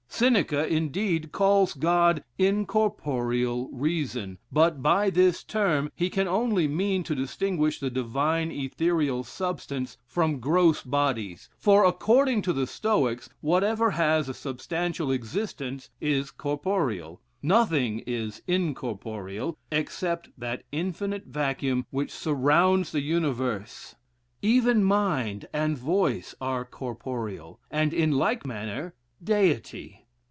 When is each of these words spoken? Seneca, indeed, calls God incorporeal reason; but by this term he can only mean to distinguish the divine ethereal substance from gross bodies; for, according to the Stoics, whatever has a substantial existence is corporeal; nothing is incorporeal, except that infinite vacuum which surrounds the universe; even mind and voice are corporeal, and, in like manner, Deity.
Seneca, 0.21 0.67
indeed, 0.67 1.31
calls 1.31 1.73
God 1.73 2.23
incorporeal 2.37 3.71
reason; 3.71 4.37
but 4.51 4.79
by 4.79 5.09
this 5.09 5.43
term 5.43 5.89
he 5.95 6.11
can 6.11 6.27
only 6.27 6.67
mean 6.67 7.01
to 7.05 7.15
distinguish 7.15 7.79
the 7.79 7.89
divine 7.89 8.51
ethereal 8.51 9.23
substance 9.23 9.97
from 10.05 10.39
gross 10.39 10.83
bodies; 10.83 11.49
for, 11.57 11.83
according 11.83 12.43
to 12.43 12.53
the 12.53 12.67
Stoics, 12.67 13.29
whatever 13.39 13.89
has 13.91 14.29
a 14.29 14.35
substantial 14.35 15.09
existence 15.11 15.89
is 15.99 16.29
corporeal; 16.29 17.19
nothing 17.41 18.03
is 18.05 18.43
incorporeal, 18.45 19.57
except 19.71 20.29
that 20.37 20.61
infinite 20.71 21.25
vacuum 21.25 21.87
which 21.89 22.11
surrounds 22.11 22.91
the 22.91 23.01
universe; 23.01 23.95
even 24.43 24.83
mind 24.83 25.47
and 25.51 25.79
voice 25.79 26.35
are 26.39 26.63
corporeal, 26.63 27.59
and, 27.71 27.91
in 27.91 28.11
like 28.11 28.45
manner, 28.45 28.93
Deity. 29.23 29.97